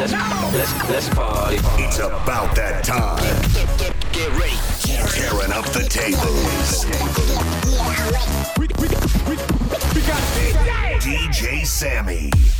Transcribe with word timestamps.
let's 0.00 0.12
let's 0.54 0.90
let's 0.90 1.08
party. 1.10 1.56
It's 1.82 1.98
about 1.98 2.56
that 2.56 2.84
time. 2.84 3.18
Get 3.52 3.78
get 3.78 4.12
get 4.12 4.30
ready. 4.32 4.56
Tearing 5.12 5.52
up 5.52 5.66
the 5.66 5.86
tables. 5.88 6.86
DJ 11.00 11.66
Sammy. 11.66 12.30
music 12.30 12.40
pumping. 12.40 12.40
I 12.40 12.50
like 12.50 12.59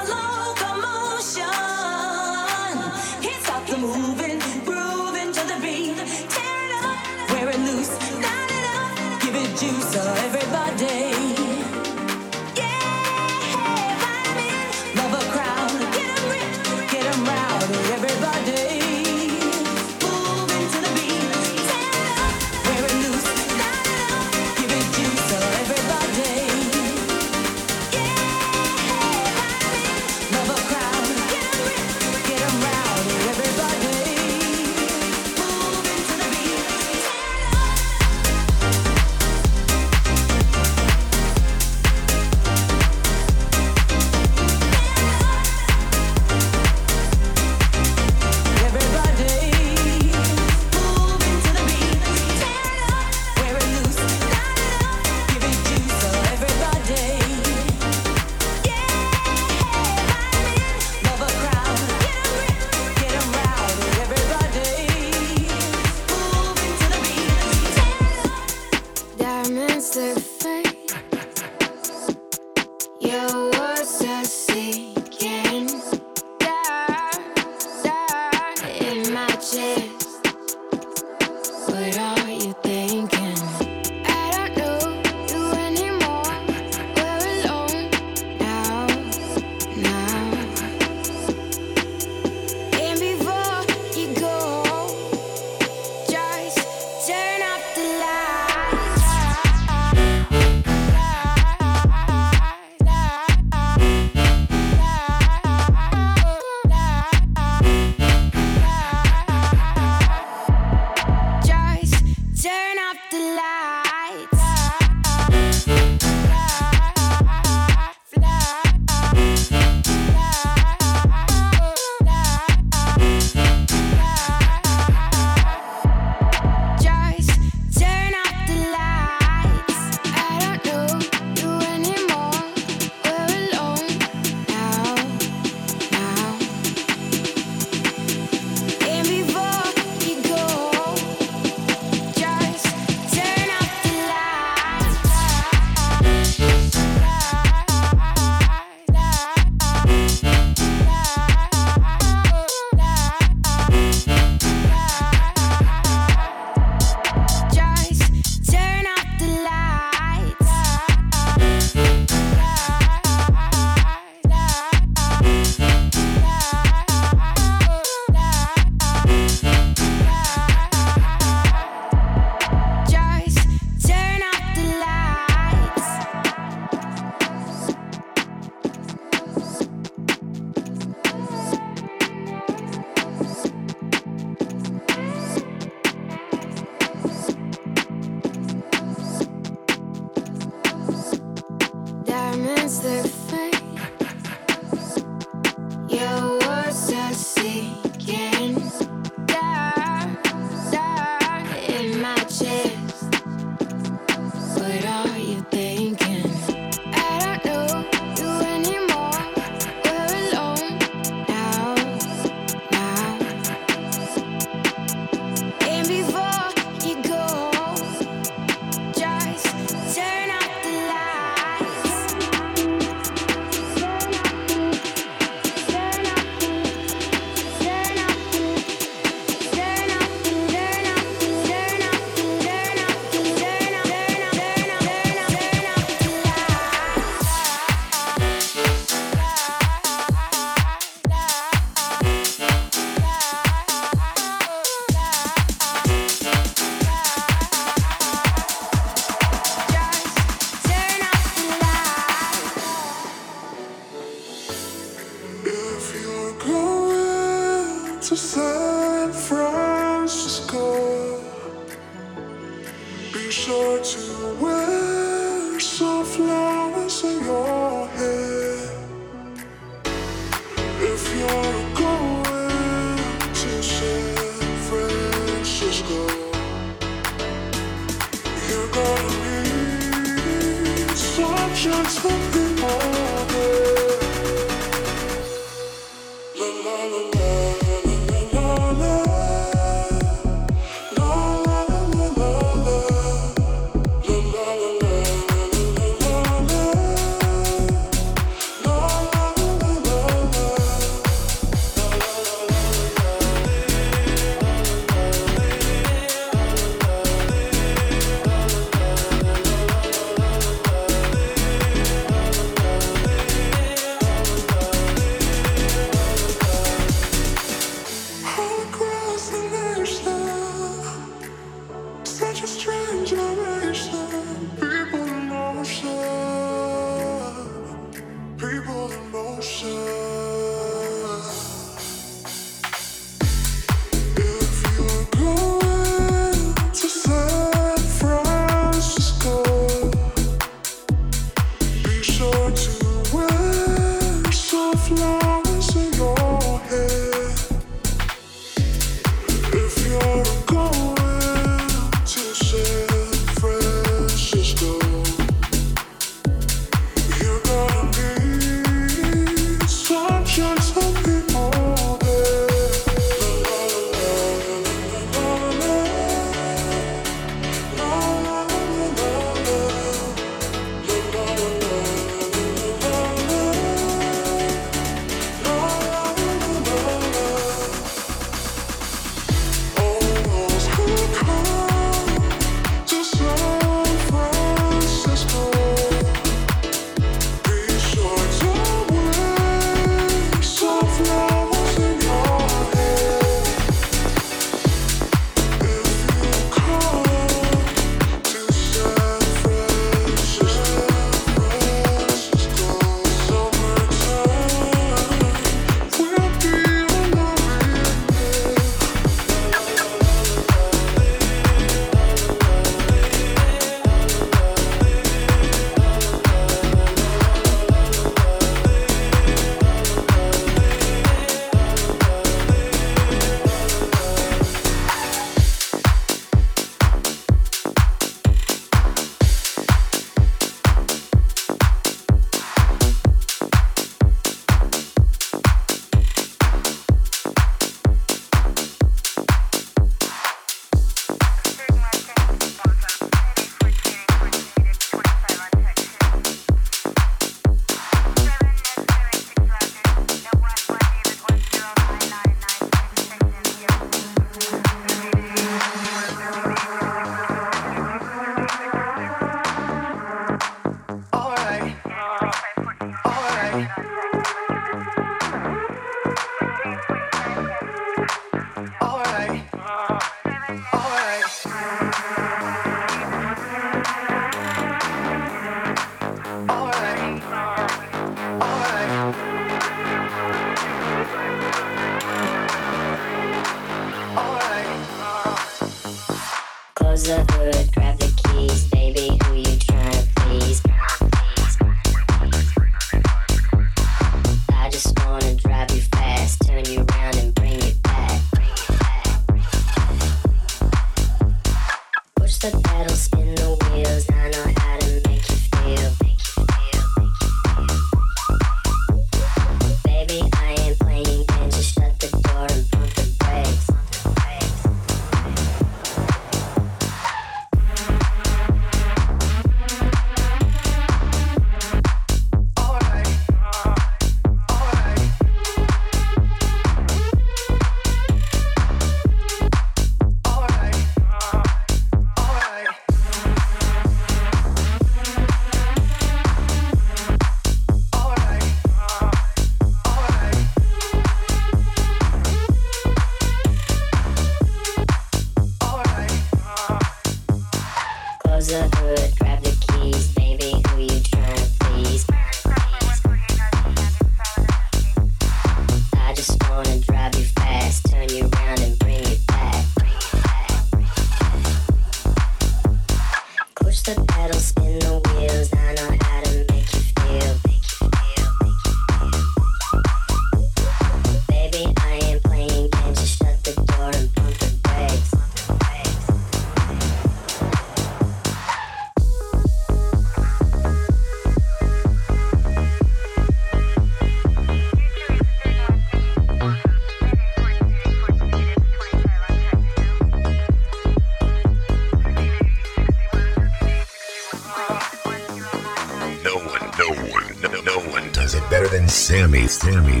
Sammy, 599.34 599.48
Sammy, 599.48 600.00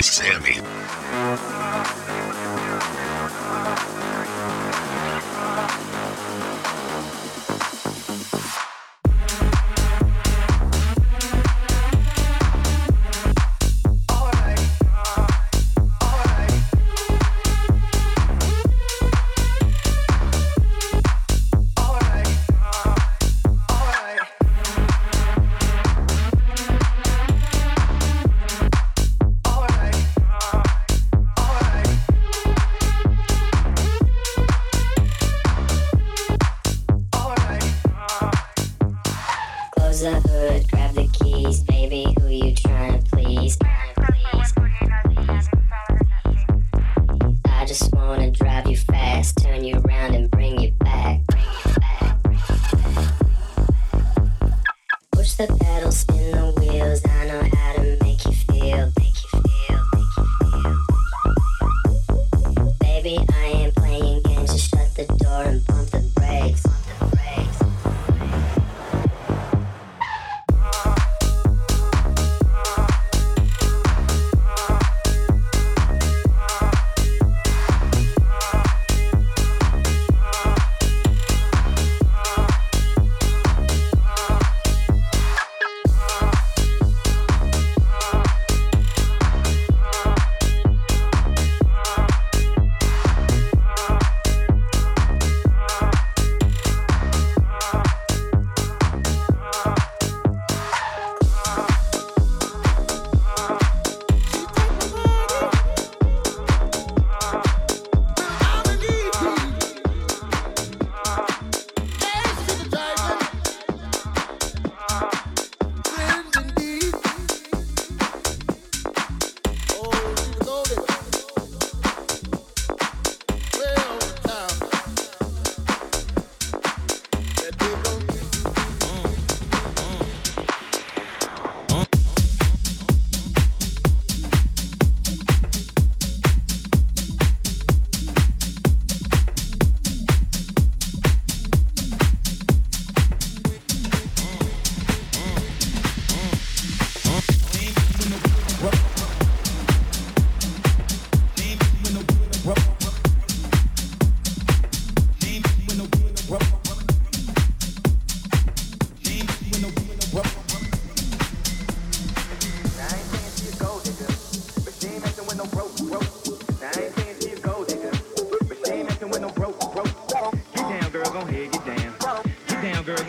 Sammy. 0.00 0.69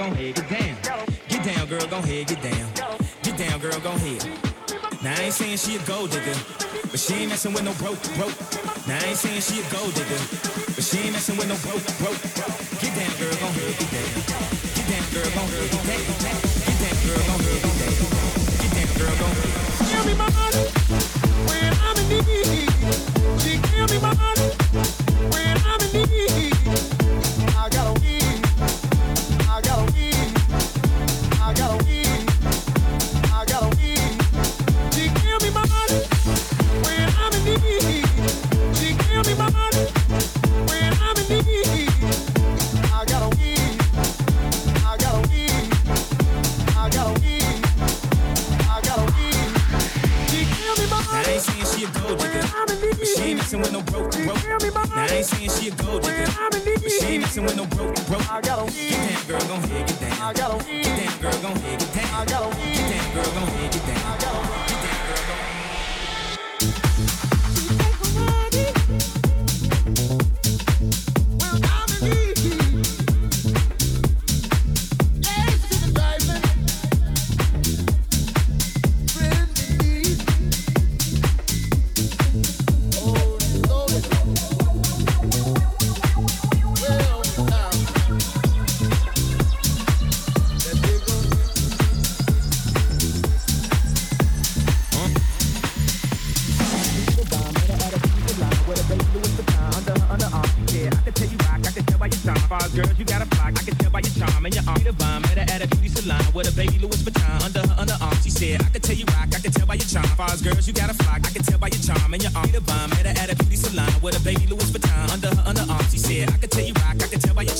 gon' 0.01 0.15
head, 0.15 0.33
get 0.33 0.49
down. 0.49 0.75
Get 1.29 1.43
down, 1.45 1.67
girl, 1.67 1.85
Go 1.87 2.01
head, 2.01 2.25
get 2.25 2.41
down. 2.41 2.65
Get 3.21 3.37
down, 3.37 3.59
girl, 3.59 3.79
Go 3.81 3.91
head. 4.01 4.25
Now 5.03 5.13
I 5.13 5.29
ain't 5.29 5.33
saying 5.33 5.57
she 5.57 5.75
a 5.75 5.79
gold 5.85 6.09
digger, 6.09 6.33
but 6.89 6.99
she 6.99 7.13
ain't 7.21 7.29
messing 7.29 7.53
with 7.53 7.63
no 7.63 7.73
broke, 7.77 8.01
broke. 8.17 8.33
Now 8.87 8.97
I 8.97 9.13
ain't 9.13 9.17
saying 9.17 9.41
she 9.41 9.61
a 9.61 9.65
gold 9.69 9.93
digger, 9.93 10.21
but 10.73 10.83
she 10.83 10.97
ain't 11.05 11.13
messing 11.13 11.37
with 11.37 11.49
no 11.49 11.57
broke, 11.61 11.85
broke. 12.01 12.21
Get 12.81 12.97
down, 12.97 13.13
girl, 13.21 13.35
Go 13.41 13.47
head, 13.53 13.73
get 13.77 13.89
down. 13.93 14.09
Get 14.73 14.85
down, 14.89 15.05
girl, 15.13 15.29
Go 15.37 15.43
head, 15.53 15.69
get 15.69 15.83
down. 15.85 16.01
Get 16.65 16.77
down, 16.81 16.97
girl, 17.05 17.21
Go 17.29 17.35
head, 17.45 17.59
get 17.61 17.75
down. 17.77 17.93
Get 18.57 18.71
down, 18.73 18.89
girl, 18.97 19.15
gon' 19.21 19.33
head. 19.37 19.53
Give 19.85 20.03
me 20.09 20.13
my 20.17 20.29
money 20.33 20.65
when 21.45 21.71
I'm 21.77 21.97
in 22.09 22.25
need. 22.25 22.73
She 23.37 23.53
give 23.69 23.85
me 23.85 23.97
my 24.01 24.13
money. 24.17 24.60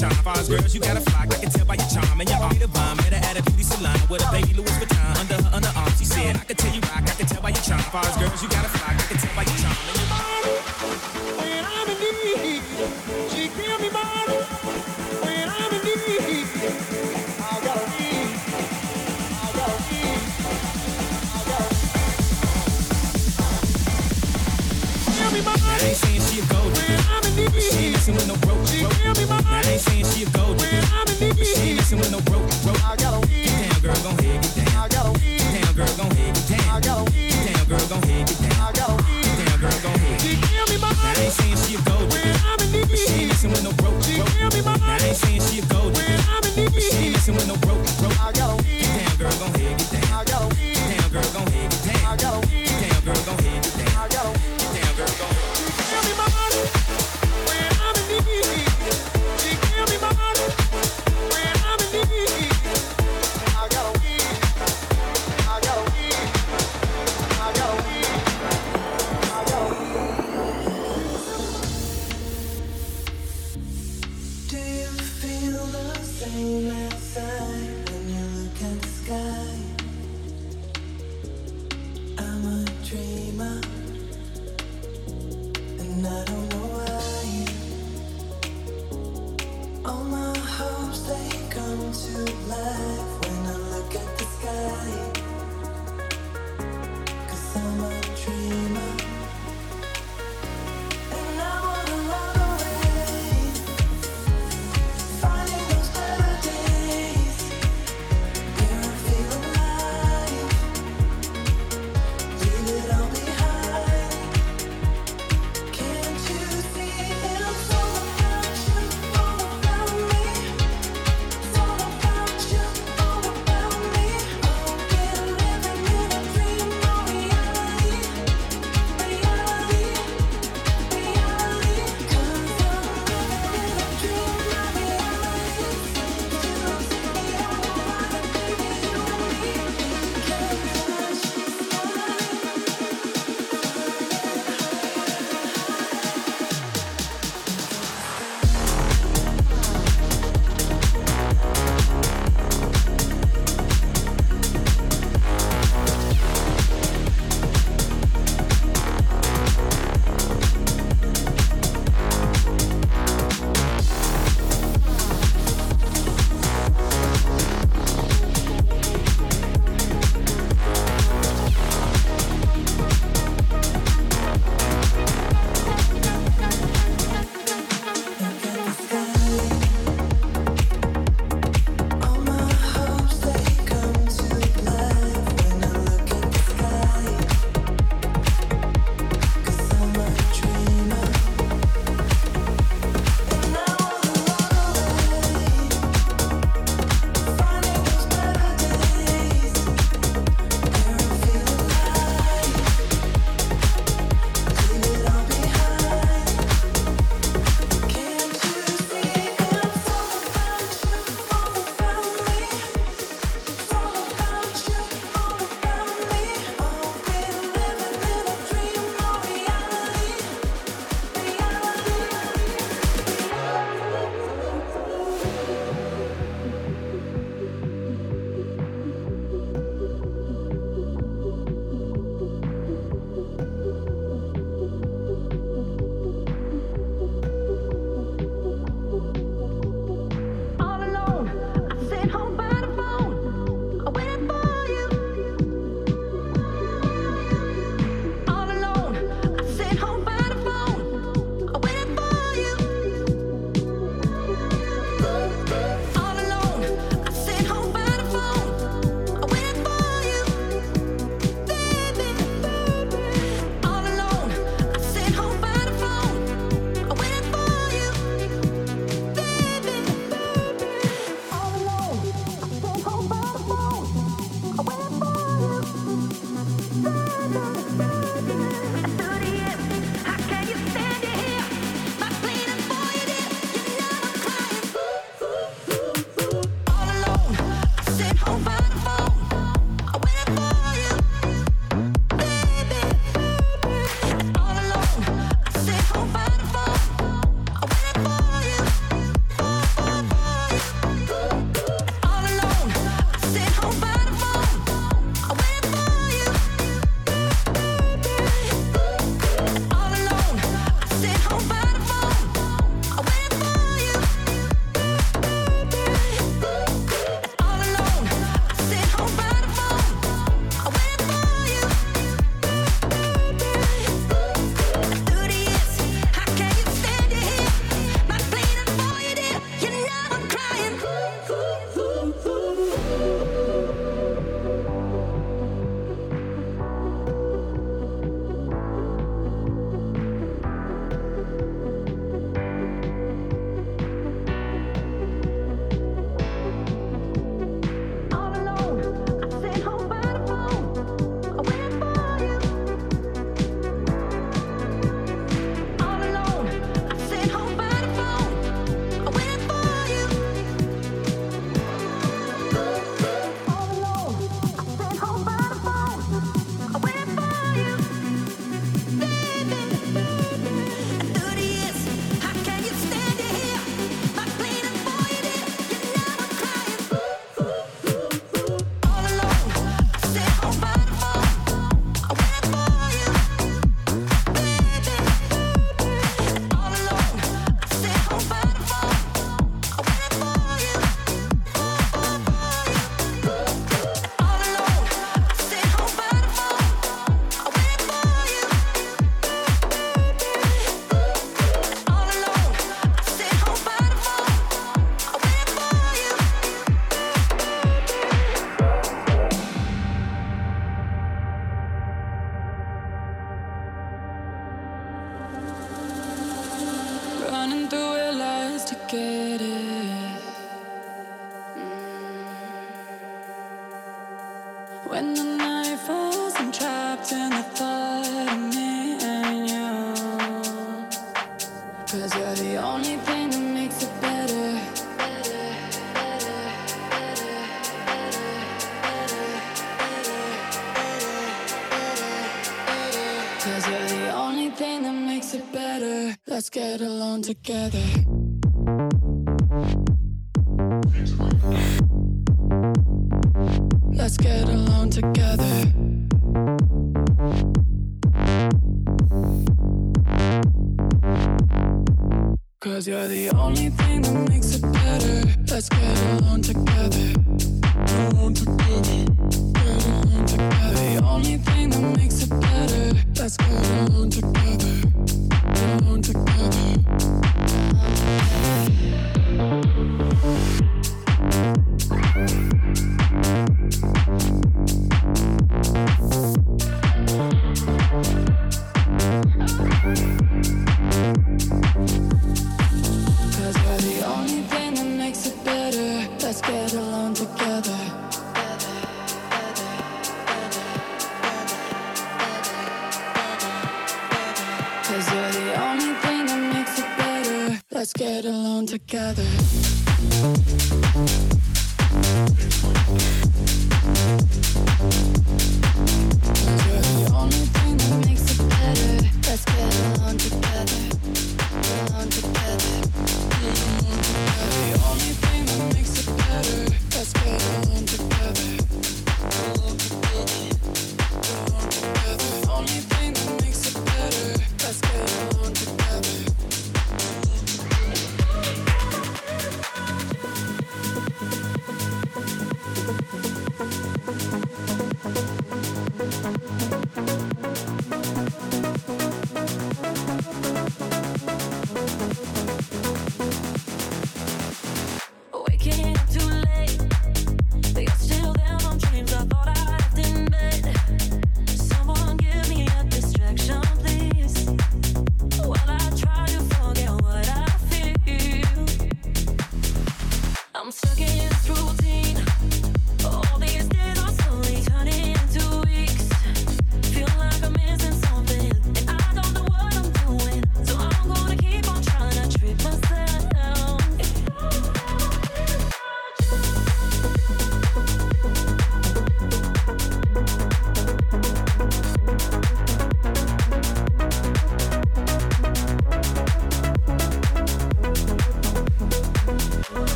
shine. 0.00 0.22
Fine 0.24 0.46
girls, 0.46 0.74
you 0.74 0.80
got 0.80 0.96
a 0.96 1.00
fly. 1.00 1.28
I 1.28 1.36
can 1.36 1.50
tell 1.50 1.66
by 1.66 1.74
your 1.74 1.88
charm 1.92 2.20
and 2.20 2.28
your 2.28 2.40
arm. 2.40 2.56
The 2.58 2.68
bomb. 2.68 2.96
Met 2.96 3.12
her 3.12 3.22
at 3.28 3.38
a 3.38 3.42
beauty 3.42 3.64
salon 3.64 3.98
with 4.08 4.24
a 4.24 4.30
baby 4.32 4.54
Louis 4.54 4.74
Vuitton 4.80 5.16
under 5.20 5.36
her 5.36 5.50
underarm. 5.52 5.92
She 5.98 6.04
said, 6.04 6.36
I 6.36 6.44
can 6.48 6.56
tell 6.56 6.74
you 6.74 6.80
rock. 6.88 7.04
I 7.04 7.14
can 7.18 7.26
tell 7.26 7.42
by 7.42 7.50
your 7.50 7.64
charm. 7.68 7.84
Fine 7.92 8.18
girls, 8.18 8.42
you 8.42 8.48
got 8.48 8.59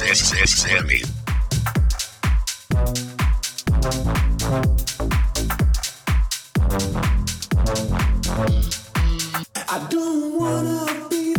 Sammy. 0.00 1.02
I 9.68 9.86
don't 9.90 10.38
wanna 10.38 11.08
be. 11.10 11.34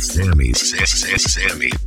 Sammy, 0.00 0.52
Sammy, 0.52 0.86
Sammy, 0.86 1.18
Sammy. 1.18 1.77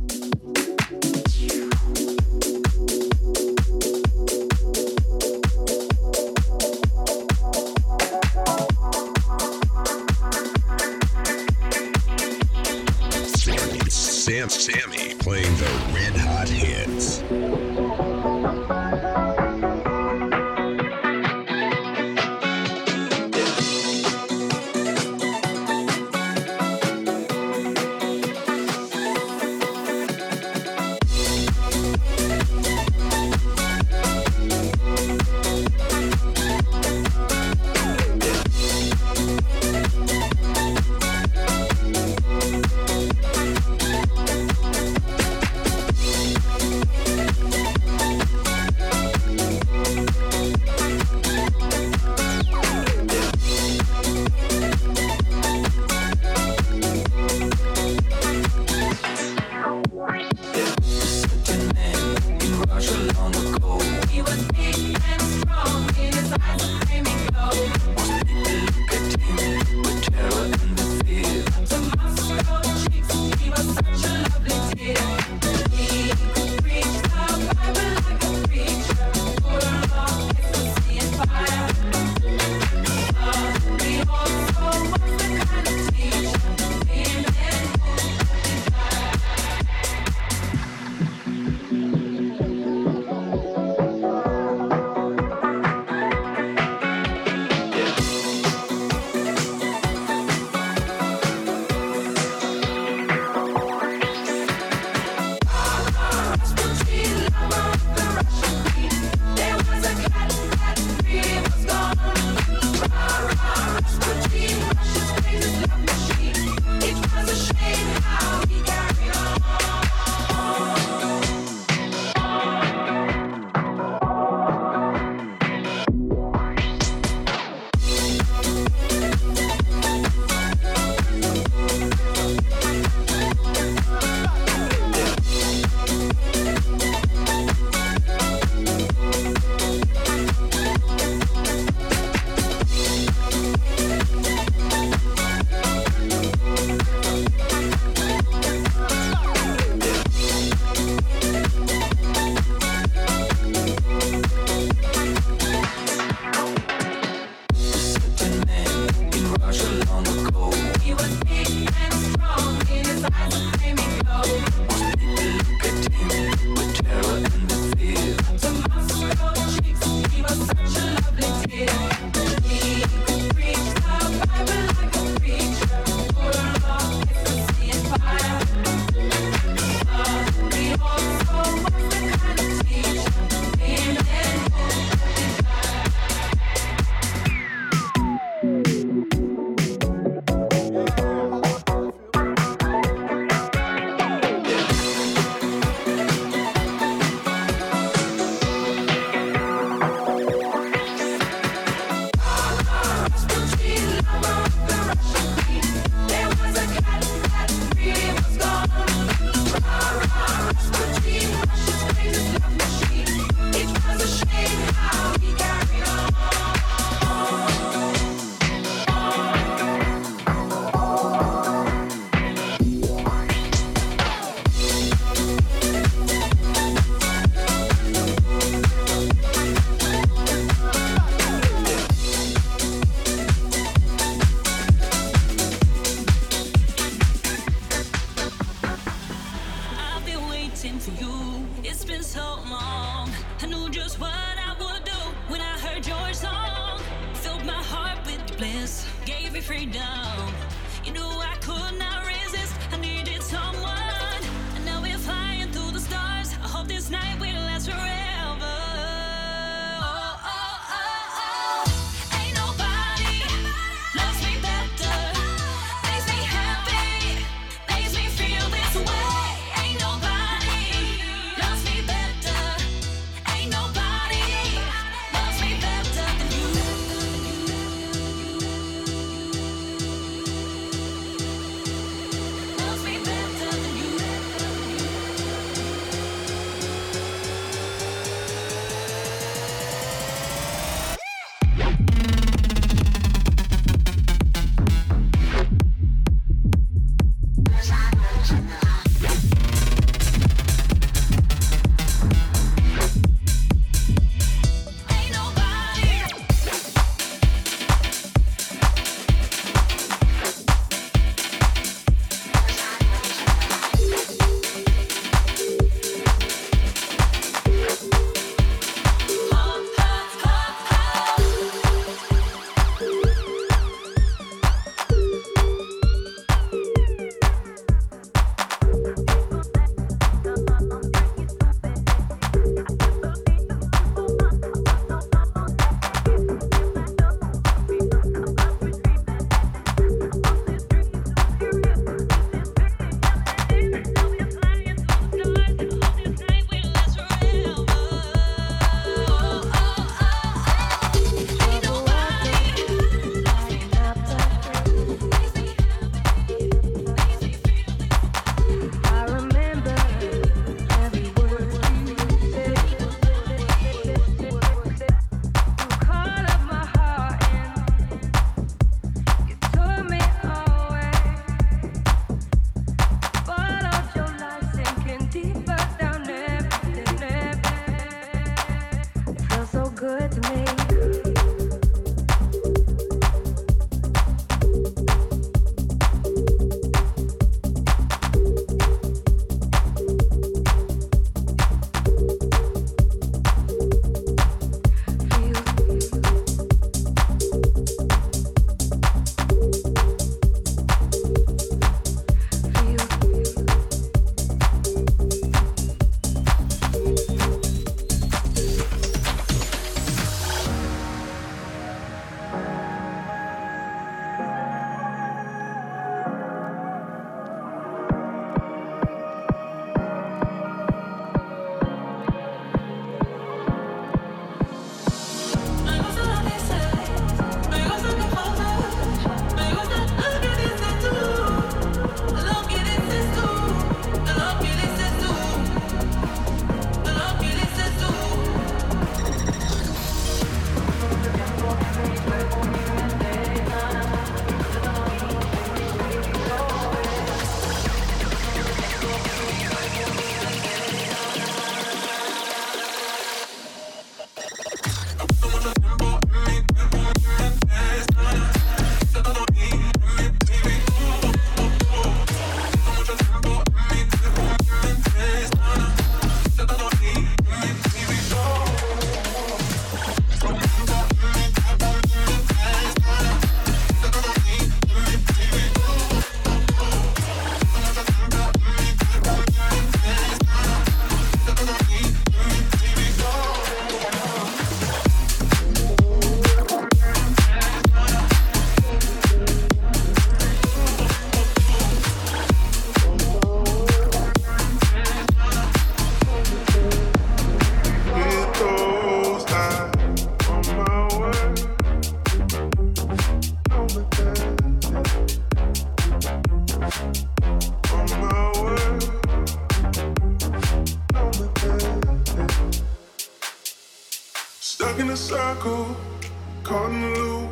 Caught 516.44 516.70
in 516.70 516.82
the 516.82 516.98
loop, 516.98 517.30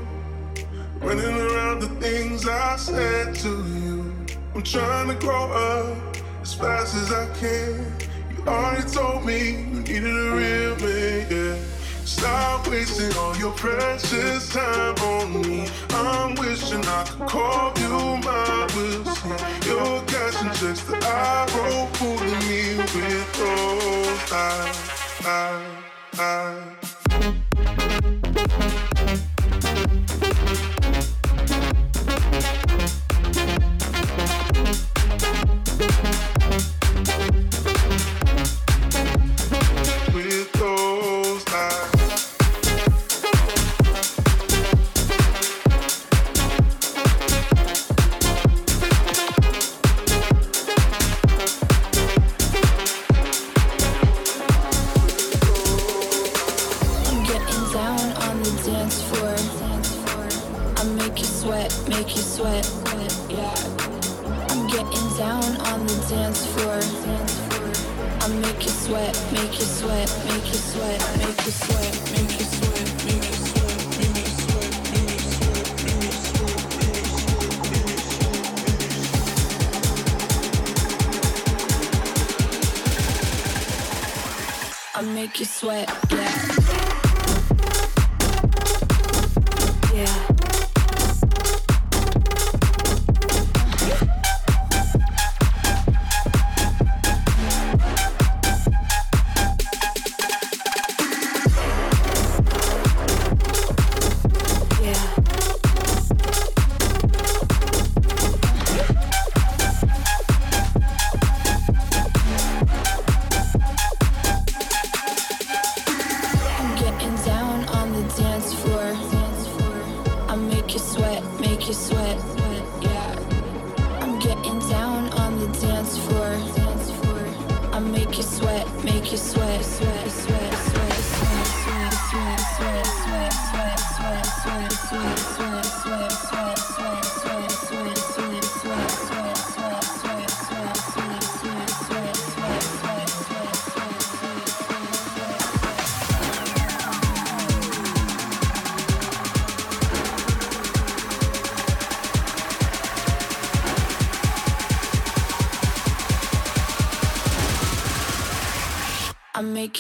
running 1.03 1.37
around 1.41 1.81
the 1.81 1.89
things 2.01 2.49
I 2.49 2.77
said 2.77 3.35
to 3.35 3.49
you. 3.49 4.15
I'm 4.55 4.63
trying 4.63 5.09
to 5.09 5.15
grow 5.15 5.53
up 5.53 6.17
as 6.41 6.55
fast 6.55 6.95
as 6.97 7.13
I 7.13 7.27
can. 7.39 7.85
You 8.35 8.45
already 8.47 8.89
told 8.89 9.27
me 9.27 9.51
you 9.51 9.81
needed 9.81 10.05
a 10.05 10.31
real 10.33 10.77
man, 10.77 11.27
yeah. 11.31 11.63
Stop 12.07 12.67
wasting 12.69 13.15
all 13.19 13.37
your 13.37 13.53
precious 13.53 14.49
time 14.49 14.95
on 14.97 15.43
me. 15.43 15.69
I'm 15.91 16.35
wishing 16.37 16.83
I 16.83 17.05
could 17.05 17.29
call 17.29 17.73
you 17.79 18.17
my 18.25 18.69
Wilson. 18.75 19.37
Your 19.67 20.01
cash 20.05 20.43
and 20.43 20.55
checks 20.55 20.83
that 20.85 21.05
I 21.05 21.45
wrote, 21.55 21.95
fooling 21.97 22.41
me 22.49 22.79
with 22.79 23.33
those 23.37 24.33
eyes, 24.33 25.27
eyes, 25.27 25.85
eyes. 26.19 26.80
Thank 28.43 29.21
you. 30.61 30.70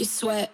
You 0.00 0.06
sweat, 0.06 0.50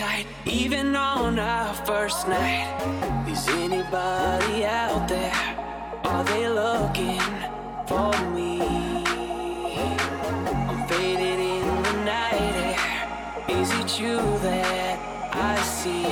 tight, 0.00 0.26
even 0.46 0.96
on 0.96 1.38
our 1.38 1.74
first 1.84 2.26
night. 2.26 2.68
Is 3.28 3.46
anybody 3.48 4.64
out 4.64 5.06
there? 5.06 5.40
Are 6.04 6.24
they 6.24 6.48
looking 6.48 7.20
for 7.86 8.10
me? 8.34 8.62
I'm 10.70 10.88
faded 10.88 11.38
in 11.54 11.66
the 11.86 11.96
night 12.12 12.54
air. 12.68 12.80
Is 13.60 13.70
it 13.80 14.00
you 14.00 14.16
that 14.46 14.96
I 15.34 15.56
see? 15.76 16.06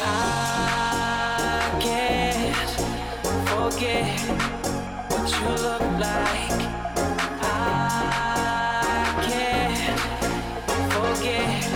I 0.00 1.68
can't 1.86 2.70
forget 3.52 4.20
what 5.10 5.26
you 5.36 5.48
look 5.66 5.84
like. 6.08 6.60
I 7.42 7.62
can't 9.28 10.00
forget 10.96 11.71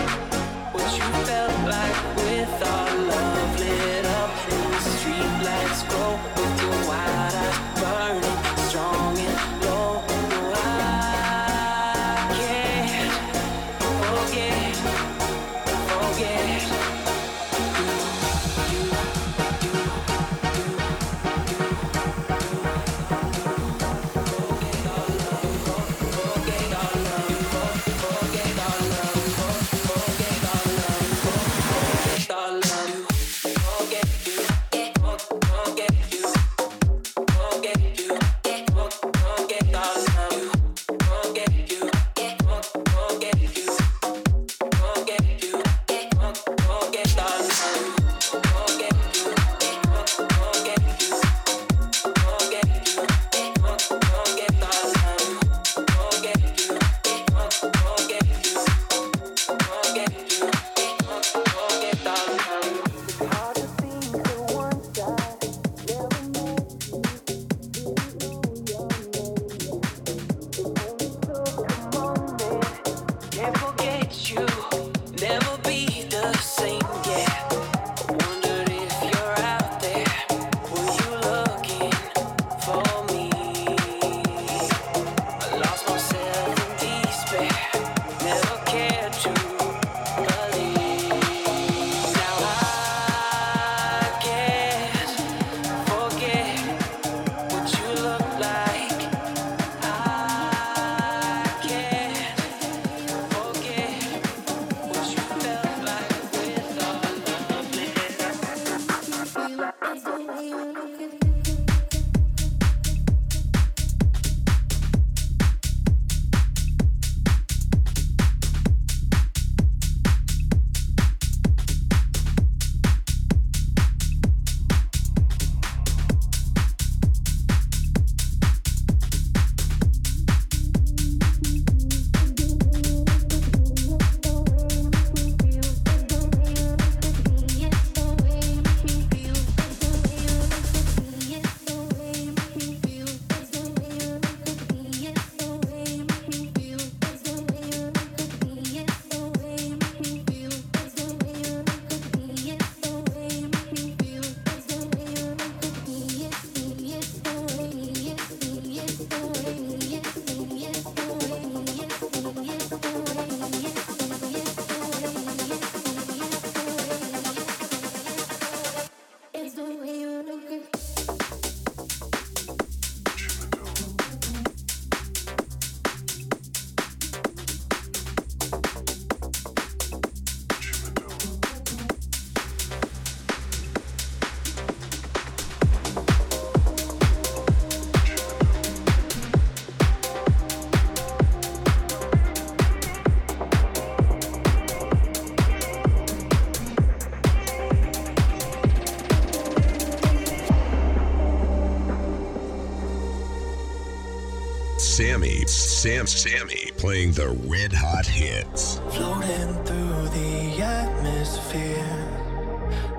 Sam 205.87 206.09
Sammy 206.09 206.72
playing 206.78 207.12
the 207.12 207.28
red 207.47 207.72
hot 207.72 208.07
hits. 208.07 208.80
Floating 208.91 209.55
through 209.64 210.09
the 210.09 210.61
atmosphere, 210.61 212.09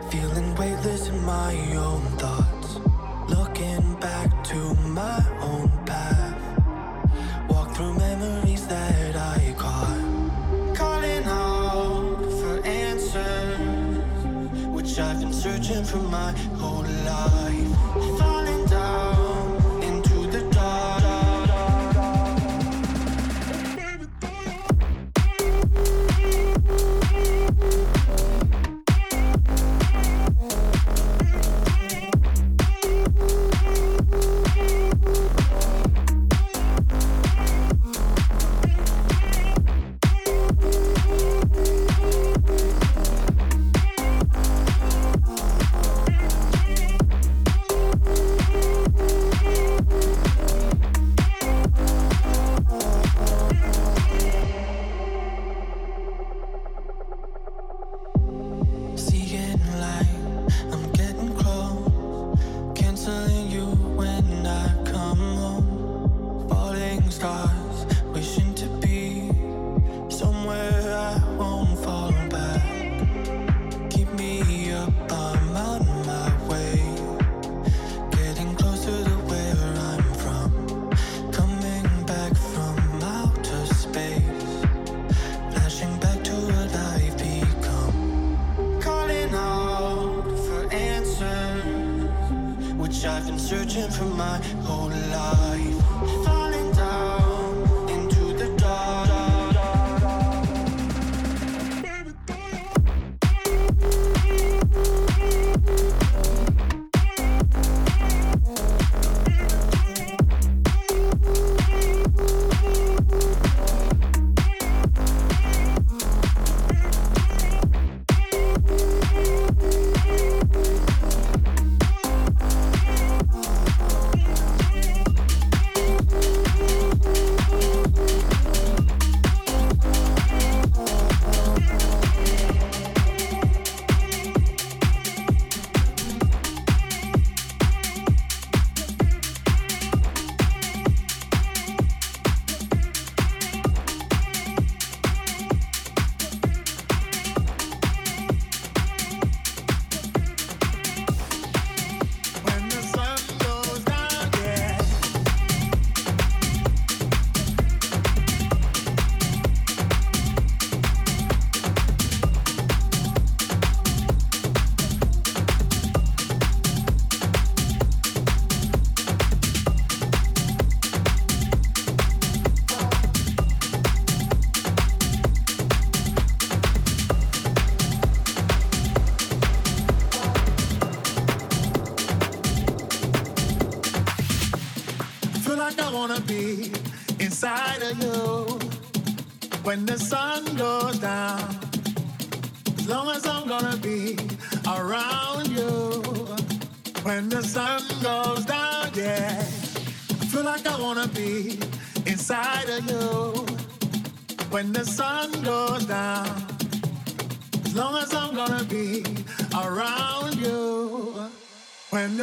feeling 0.09 0.55
weightless 0.55 1.09
in 1.09 1.21
my 1.25 1.53
own 1.75 2.01
thoughts. 2.15 2.79
Looking 3.27 3.95
back 3.99 4.41
to 4.45 4.73
my 4.75 5.21
own 5.41 5.69
path, 5.85 6.39
walk 7.49 7.75
through 7.75 7.95
memories 7.95 8.65
that 8.67 9.17
I 9.17 9.53
caught. 9.57 10.73
Calling 10.73 11.25
out 11.25 12.23
for 12.39 12.65
answers, 12.65 14.25
which 14.67 14.97
I've 14.97 15.19
been 15.19 15.33
searching 15.33 15.83
for 15.83 15.97
my 15.97 16.33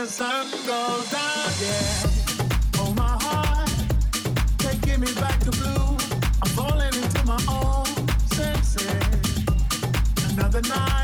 the 0.04 0.10
sun 0.10 0.50
goes 0.66 1.10
down, 1.10 1.50
yeah. 1.62 2.10
Oh, 2.78 2.92
my 2.94 3.16
heart, 3.22 3.70
taking 4.58 5.00
me 5.00 5.10
back 5.14 5.38
to 5.40 5.50
blue. 5.52 5.96
I'm 6.42 6.50
falling 6.50 6.94
into 6.94 7.24
my 7.24 7.40
own 7.48 7.86
senses. 8.28 9.46
Another 10.32 10.60
night. 10.68 11.03